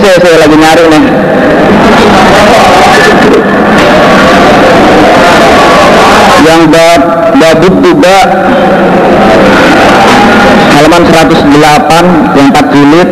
[0.00, 1.04] saya, saya lagi nyari nih.
[6.46, 7.02] Yang bab
[7.36, 8.16] babut tiba
[10.76, 13.08] halaman 108 yang 4 jilid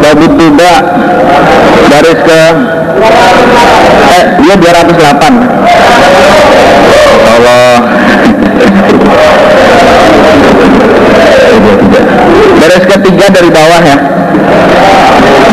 [0.00, 0.72] babut tiba
[1.92, 2.40] garis ke
[4.08, 4.98] eh dia 208
[7.28, 7.74] Allah
[12.58, 13.96] Baris ketiga dari bawah ya.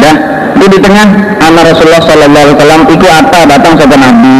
[0.01, 0.15] Dah,
[0.57, 1.07] itu di tengah
[1.39, 4.37] anak Rasulullah Sallallahu Alaihi Wasallam itu apa datang sebagai Nabi.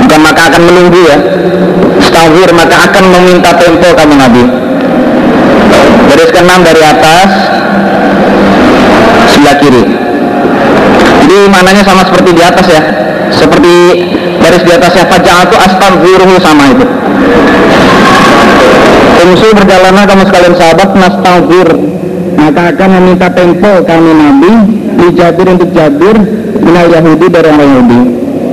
[0.05, 1.17] Bukan maka akan menunggu ya.
[2.03, 4.43] Stangzir maka akan meminta tempo kami nabi.
[6.11, 7.29] Baris ke enam dari atas
[9.31, 9.83] sebelah kiri.
[11.25, 12.81] Jadi mananya sama seperti di atas ya.
[13.33, 13.73] Seperti
[14.37, 16.85] baris di atasnya faja'atu astagfiruhu sama itu.
[19.25, 21.67] Umsu berjalanlah kamu sekalian sahabat nastagfir
[22.35, 24.51] maka akan meminta tempo kami Nabi
[24.95, 26.15] di Jabir untuk Jabir
[26.63, 28.01] minal Yahudi dari orang Yahudi.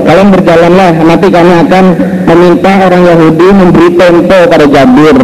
[0.02, 1.84] Kalian berjalanlah nanti kami akan
[2.26, 5.16] meminta orang Yahudi memberi tempo pada Jabir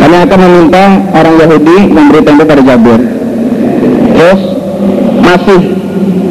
[0.00, 3.00] kami akan meminta orang Yahudi memberi tempo pada Jabir
[4.10, 4.40] terus
[5.22, 5.60] masih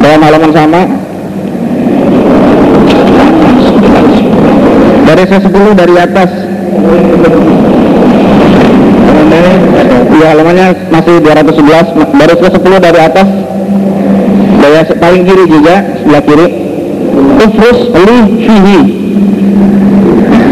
[0.00, 0.82] dalam halaman sama.
[5.10, 6.30] Dari ke 10 dari atas
[10.20, 13.28] ya halamannya masih 211 baris ke 10 dari atas.
[14.60, 16.46] Dari paling kiri juga sebelah kiri.
[17.40, 18.80] Ufrus li fihi.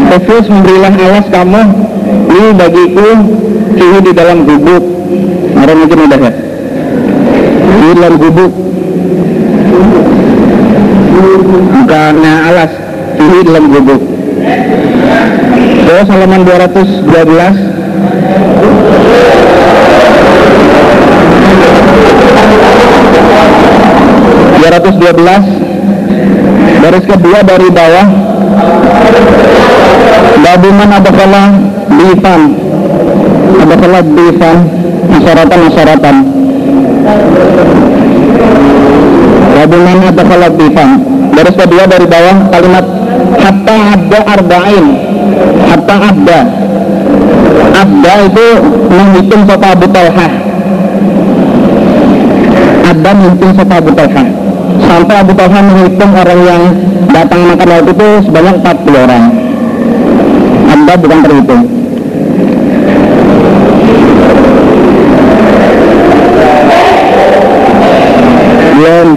[0.08, 1.62] Ufrus memberilah alas kamu
[2.32, 3.08] li bagiku
[3.76, 4.84] fihi di dalam gubuk.
[5.58, 6.32] Ada mungkin udah ya.
[7.68, 8.52] Di dalam gubuk.
[11.48, 12.72] Bukannya alas
[13.20, 14.02] fihi dalam gubuk.
[15.88, 17.77] Terus halaman 212
[24.68, 28.06] 212 Baris kedua dari bawah.
[30.38, 31.42] Babuman adakala
[31.90, 32.42] bifan
[33.58, 34.56] Adakala bifan
[35.08, 36.16] Masyaratan masyaratan
[39.58, 40.90] Babuman adakala bifan
[41.34, 42.36] Baris kedua dari bawah.
[42.50, 42.86] Kalimat
[43.38, 44.86] hatta abda arba'in.
[45.70, 46.38] Hatta abda
[47.78, 48.46] abda itu
[48.90, 50.28] menghitung sopa Abu Talha
[52.90, 54.24] abda menghitung sopa Abu Talha
[54.88, 56.62] sampai Abu Talha menghitung orang yang
[57.12, 59.24] datang makan waktu itu sebanyak 40 orang.
[60.68, 61.62] Abda bukan terhitung.
[68.78, 69.08] Belum.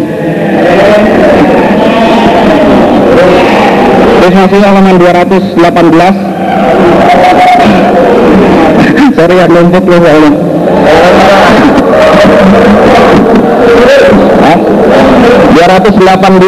[4.21, 7.30] Terus masih halaman 218
[9.21, 10.33] Sorry ya numpuk loh soalnya
[14.41, 14.57] Hah?
[15.61, 16.41] 218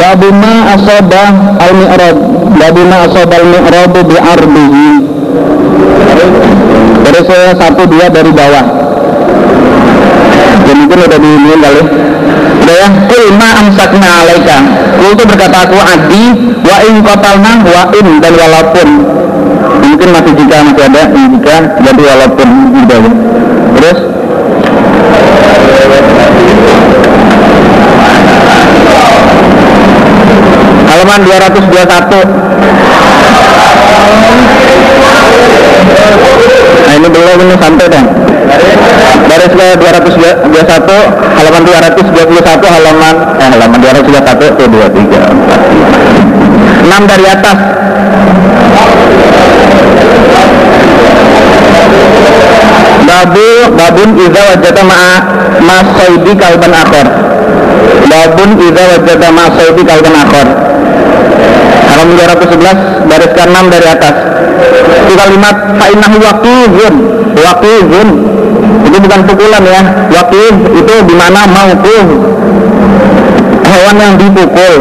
[0.00, 1.24] Babuma asoba
[1.60, 2.16] al-mi'rab.
[2.56, 4.88] Babuma asoba al-mi'rab bi'arbihi
[7.04, 7.28] Terus
[7.60, 8.64] satu dua dari bawah.
[10.64, 11.82] Ya mungkin udah diinin kali
[12.64, 14.56] Udah ya, kul ma amsakna alaika.
[14.96, 18.88] Kul itu berkata aku adi wa in qatalna wa in dan walaupun
[19.84, 23.12] mungkin masih jika masih ada jika jadi walaupun gitu ya.
[23.76, 23.98] Terus
[30.88, 32.64] halaman 221
[36.84, 38.23] Nah ini belum ini sampai dong.
[39.34, 40.46] Baris ke 221
[41.34, 47.58] halaman 221 halaman eh halaman 221 itu 23 6 dari atas.
[53.02, 55.14] Babu babun iza wajata ma'a
[55.66, 57.10] masaidi kalban akhir
[58.06, 60.46] Babun iza wajata masaidi kalban akhir
[61.90, 64.14] Halaman 211 baris ke-6 dari atas.
[65.10, 66.94] Itu kalimat fa'innahu waqizun
[67.34, 68.33] Waqizun
[68.84, 69.80] Itu bukan pukulan ya.
[70.10, 72.06] Waqiz itu di mana maukuh
[73.64, 74.74] Hewan yang dipukul.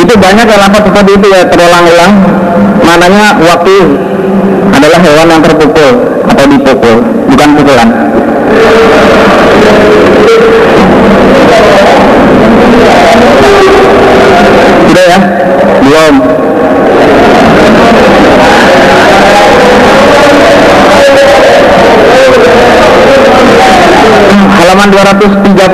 [0.00, 2.12] Itu banyak yang lapat seperti itu ya Terulang-ulang.
[2.84, 3.88] Mananya waqiz
[4.70, 5.92] adalah hewan yang terpukul
[6.28, 6.96] Atau dipukul.
[7.30, 7.88] Bukan pukulan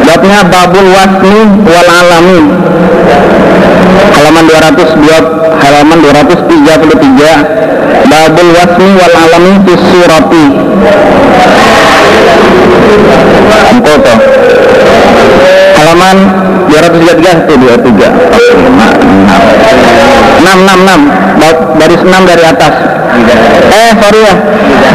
[0.06, 1.38] Babnya babul wasmi
[1.70, 2.42] wal alami.
[4.12, 9.74] Halaman 202 halaman 233 babul wasmi wal alami fi
[15.78, 16.18] halaman
[16.72, 19.12] 233 itu 23
[20.42, 21.22] 6 6 6
[21.78, 22.74] baris 6 dari atas.
[23.72, 24.36] Eh sorry ya.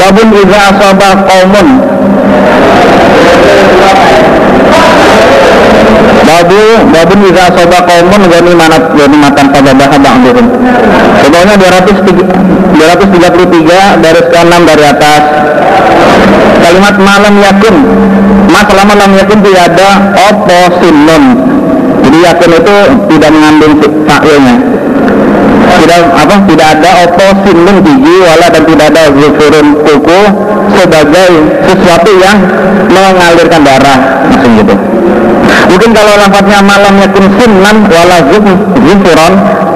[0.00, 1.68] Babun iza asaba qaumun.
[6.26, 10.46] Babu babun iza asaba qaumun gani manat gani matan pada bahasa ba'duhum
[11.22, 15.22] Pokoknya 233 baris ke-6 dari atas.
[16.62, 17.76] Kalimat malam yakun.
[18.46, 19.88] Mas selama malam yakun tidak ada
[20.30, 20.58] opo
[22.22, 22.76] yakun itu
[23.12, 23.74] tidak mengandung
[24.06, 24.56] failnya
[25.76, 30.20] tidak apa tidak ada opo sinun gigi wala dan tidak ada zufurun kuku
[30.72, 31.30] sebagai
[31.68, 32.38] sesuatu yang
[32.90, 33.98] mengalirkan darah
[34.32, 34.74] maksud gitu.
[35.66, 38.18] Mungkin kalau lafadznya malam yakun sinan wala
[38.82, 39.34] zufuron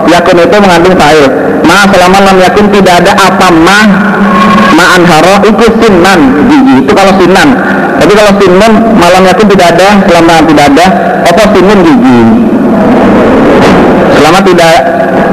[0.09, 1.27] yakun itu mengandung fa'il
[1.67, 3.79] ma selama malam yakun tidak ada apa ma
[4.75, 6.75] ma'an haro itu sinan gigi.
[6.87, 7.49] Itu kalau sinan
[8.01, 10.87] tapi kalau sinan malam yakin tidak ada selama tidak ada
[11.29, 12.21] apa sinan gigi?
[14.17, 14.75] Selama tidak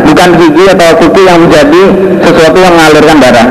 [0.03, 1.83] bukan gigi atau kuku yang menjadi
[2.27, 3.47] sesuatu yang mengalirkan darah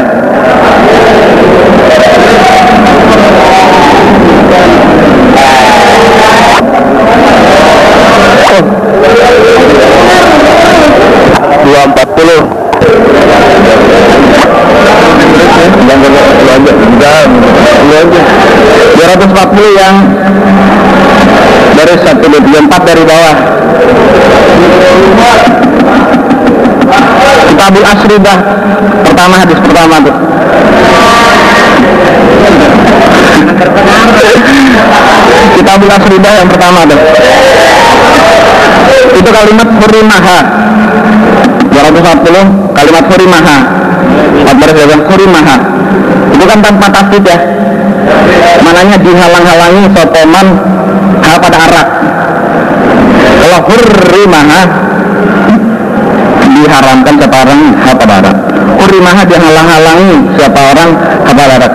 [19.17, 19.95] 240 yang
[21.73, 23.37] dari satu dua empat dari bawah.
[27.47, 28.39] Kitabul Asridah
[29.01, 30.17] pertama hadis pertama tuh.
[35.57, 37.01] Kitabul Asridah yang pertama tuh.
[39.17, 40.39] Itu kalimat hurimaha.
[41.73, 43.57] 240 kalimat hurimaha.
[44.47, 45.57] Abbar dalam hurimaha
[46.47, 47.39] itu kan tanpa tasdid ya.
[48.63, 50.47] Mananya dihalang-halangi sotoman
[51.27, 51.89] hal pada arak.
[53.43, 54.63] Kalau hurimaha
[56.47, 58.37] diharamkan siapa orang hal pada arak.
[58.79, 60.91] Hurimaha dihalang-halangi siapa orang
[61.27, 61.73] hal pada arak.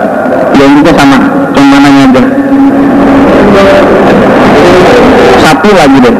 [0.56, 1.16] Yang itu sama
[1.52, 2.22] cuma mananya aja
[5.42, 6.16] satu lagi deh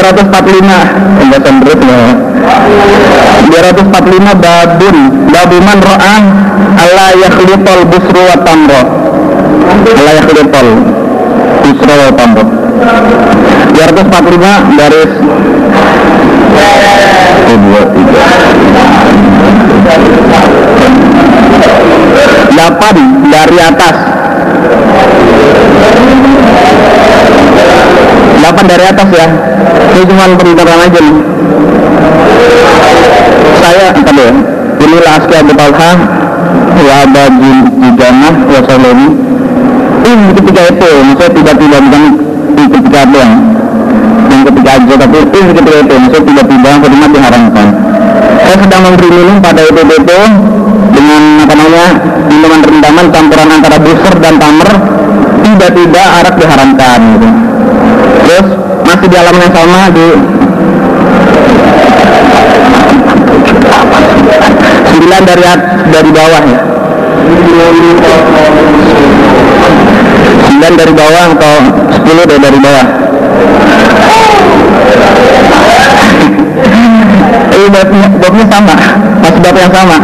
[0.00, 2.00] 245 pembahasan berikutnya.
[3.52, 4.96] 245 babun.
[5.28, 6.16] Babuman ro'a
[6.80, 8.82] ala yakhlitol busru wa tamro.
[9.92, 10.68] Ala yakhlitol
[11.68, 12.44] busru wa tamro.
[13.76, 15.12] 245 garis.
[22.50, 23.96] 8 dari atas.
[28.40, 29.26] 8 dari atas ya
[30.00, 31.16] ini cuma perintaran aja nih
[33.60, 34.32] saya apa ya
[34.80, 35.92] inilah aski Abu Talha
[36.80, 37.50] wa Abu
[37.84, 39.08] Jidanah wa Salami
[40.08, 42.02] in ketika itu maksudnya tiba-tiba bukan
[42.56, 43.32] ketika yang
[44.48, 47.68] ketika aja tapi in ketika itu maksudnya tiba-tiba kedua diharamkan.
[48.40, 50.20] Saya sedang memberi minum pada itu itu
[50.96, 51.88] dengan apa namanya
[52.24, 54.70] minuman rendaman campuran antara booster dan tamer
[55.44, 57.28] tiba-tiba arak diharamkan gitu.
[58.24, 58.48] terus
[58.90, 60.06] masih di alam yang sama di
[64.90, 65.44] sembilan dari
[65.94, 66.60] dari bawah ya.
[70.50, 71.54] Sembilan dari bawah atau
[71.94, 72.86] sepuluh dari dari bawah.
[77.50, 78.74] Ini babnya, babnya sama.
[79.22, 79.96] Masih bab yang sama.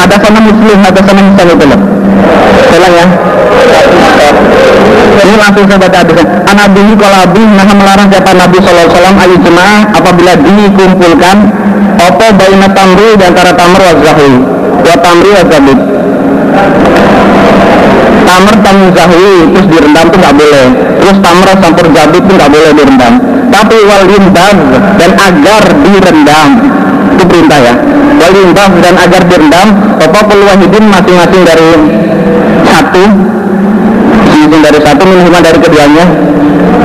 [0.00, 1.93] Ada sama muslim ada sama muslim itu
[2.70, 3.06] Selang ya.
[5.24, 9.80] Ini langsung saya baca hadisnya Anabihi kalau abi nah melarang siapa Nabi SAW ayu jemaah
[9.94, 11.36] apabila dikumpulkan
[11.96, 14.32] apa baina tamri di antara tamr wa zahwi
[14.84, 15.80] wa tamri wa zabit
[18.34, 20.66] tamr tamu zahwi terus direndam tuh nggak boleh.
[20.98, 23.14] Terus tamr campur zabit tuh nggak boleh direndam.
[23.54, 24.02] Tapi wal
[24.98, 26.50] dan agar direndam
[27.14, 27.74] itu perintah ya
[28.24, 28.34] wal
[28.80, 29.68] dan agar direndam
[30.00, 31.70] apa peluang masing-masing dari
[32.64, 33.04] satu.
[34.24, 36.04] Masing-masing dari satu minuman dari keduanya.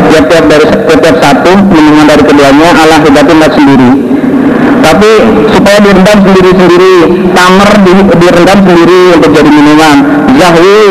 [0.09, 0.65] Tiap-tiap dari
[0.99, 2.67] tiap satu minuman dari keduanya.
[2.75, 3.91] Allah hidatin sendiri.
[4.79, 5.11] Tapi
[5.53, 6.93] supaya direndam sendiri-sendiri
[7.35, 9.97] tamer di, direndam sendiri untuk jadi minuman.
[10.39, 10.81] Zahwi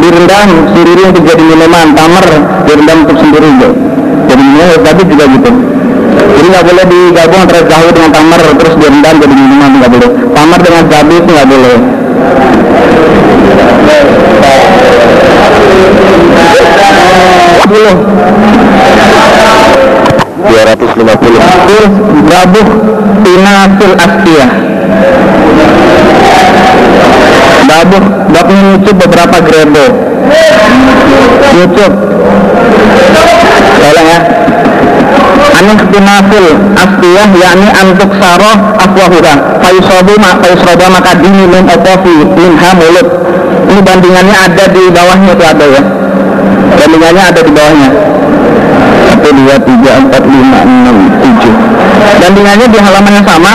[0.00, 1.86] direndam sendiri untuk jadi minuman.
[1.94, 2.26] Tamer
[2.66, 3.70] direndam untuk sendiri gitu.
[4.24, 5.73] jadi minuman tapi juga gitu
[6.24, 10.10] jadi nggak boleh digabung antara zahwi dengan tamer terus direndam jadi minuman nggak boleh.
[10.32, 11.76] Tamer dengan zahwi itu nggak boleh.
[20.44, 22.66] 250 Gabuh
[23.24, 24.50] Tinasul Astiyah
[27.64, 28.04] Gabuh
[28.34, 29.84] Bab nyucup beberapa grebo.
[31.54, 31.92] Nyucup.
[33.78, 34.18] Tolong ya
[35.84, 36.46] Anik tinasul
[36.80, 43.08] astiyah yakni antuk saroh afwahura Fayusobu fayusroba maka diminum opofi minha mulut.
[43.68, 45.82] Ini bandingannya ada di bawahnya itu ada ya.
[46.80, 47.90] Bandingannya ada di bawahnya.
[49.04, 51.54] Satu dua tiga empat lima enam tujuh.
[52.16, 53.52] Bandingannya di halaman yang sama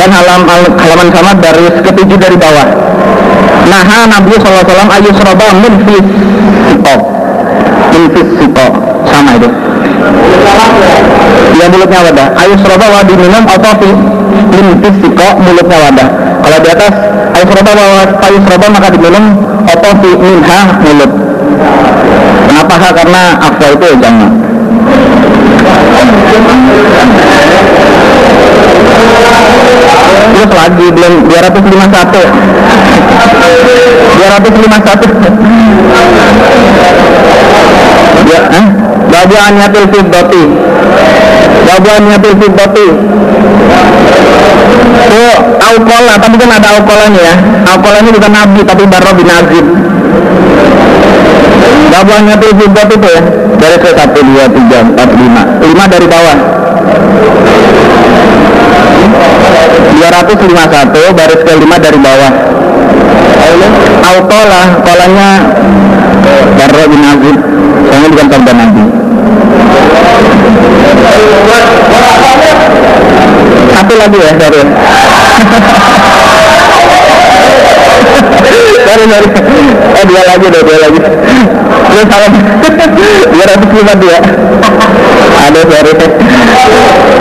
[0.00, 2.68] dan halaman halaman sama dari ketujuh dari bawah.
[3.68, 6.06] Nah Nabi SAW ayu seroba minfis
[6.72, 7.00] sitok.
[7.92, 9.48] Minfis sitok sama itu
[11.58, 13.72] ya mulutnya wadah ayu seroba wa diminum atau
[14.54, 16.08] minfis sitok mulutnya wadah
[16.38, 16.92] kalau di atas
[17.34, 19.24] ayu seroba wa ayu seroba maka diminum
[19.66, 21.12] atau minha mulut
[22.48, 22.90] Kenapa?
[22.90, 24.30] Karena afwa itu jangan.
[30.28, 31.70] Terus lagi belum 251
[34.18, 34.26] 251 Ya,
[36.88, 36.97] eh?
[39.28, 40.42] Babu aniyatul fiddati.
[41.68, 42.88] Babu aniyatul fiddati.
[45.08, 45.36] Oh,
[45.68, 47.36] alkohol, tapi kan ada alkoholnya ya.
[47.68, 49.66] Alkoholnya bukan nabi, tapi baru bin Azib.
[52.40, 53.20] Tuh juga itu ya.
[53.60, 56.36] Dari ke 1, 2, 3, 4, 5 5 dari bawah.
[59.92, 62.32] 251 baris ke 5 dari bawah.
[64.08, 65.30] Auto lah Kolanya
[66.56, 67.36] Darro bin Azib.
[67.92, 68.97] Soalnya bukan sabda Nabi
[73.98, 74.62] lagi ya sorry.
[78.88, 79.28] Sorry sorry.
[79.98, 81.00] Eh dua lagi deh dua lagi.
[81.88, 82.30] Dia salah
[83.32, 84.18] dua ratus lima dua.
[85.38, 85.92] Ada sorry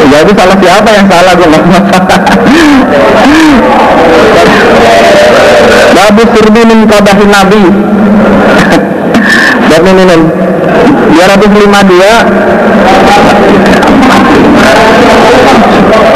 [0.07, 1.88] jadi salah siapa yang salah gue masalah
[5.98, 7.63] Babu sirbi min kadahi nabi.
[9.67, 10.22] Bab minum
[10.68, 13.08] 252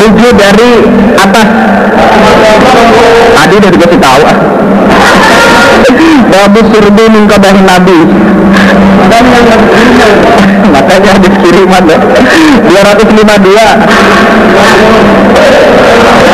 [0.02, 0.72] tujuh dari
[1.18, 1.48] atas.
[3.32, 4.22] Tadi udah dikasih tahu.
[6.32, 8.00] Babu surdu min kabahin Nabi
[10.72, 13.42] Makanya ada kiriman ya 252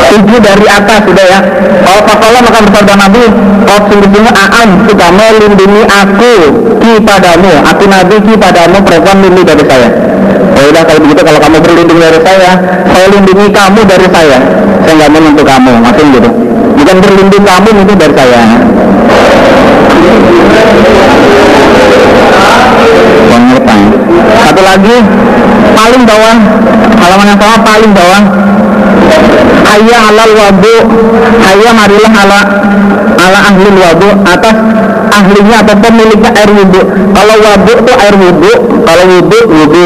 [0.08, 1.40] Tujuh dari atas sudah ya.
[1.84, 3.24] Kalau pakola maka bersabda Nabi
[3.68, 6.34] Kau sungguh-sungguh aam kamu lindungi aku
[6.80, 9.90] Ki padamu Aku Nabi ki padamu perempuan lindungi dari saya.
[10.58, 12.52] Ya udah kalau begitu kalau kamu berlindung dari saya
[12.88, 14.38] Saya lindungi kamu dari saya.
[14.86, 15.72] Saya nggak mau untuk kamu.
[15.84, 16.30] Maksudnya gitu.
[16.78, 18.42] Bukan berlindung kamu itu dari saya
[23.28, 23.92] Pengertian.
[24.42, 24.96] Satu lagi
[25.78, 26.36] paling bawah
[26.98, 28.22] halaman yang sama paling bawah
[29.78, 30.76] ayah halal wabu.
[31.44, 32.40] Ayah marilah ala
[33.18, 34.10] ala ahli wabu.
[34.26, 34.56] Atas
[35.18, 36.82] ahlinya atau pemiliknya air wudhu
[37.16, 38.52] kalau wudhu itu air wudhu
[38.86, 39.86] kalau wudhu wudhu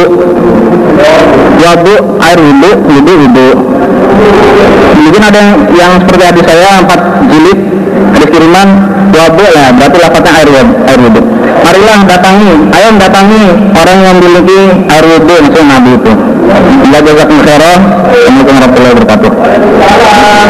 [1.62, 3.48] wudhu air wudhu wudhu wudhu
[5.02, 7.00] mungkin ada yang, yang seperti adik saya empat
[7.32, 7.60] jilid.
[8.12, 8.68] Hadis kiriman
[9.16, 11.22] wudhu lah berarti lafaznya air wudhu air wudhu
[11.72, 14.60] marilah datangi ayo datangi orang yang memiliki
[15.08, 16.12] wudhu maksudnya nabi itu.
[16.84, 17.80] Allah jazakum khairan
[18.12, 20.42] Assalamualaikum warahmatullahi wabarakatuh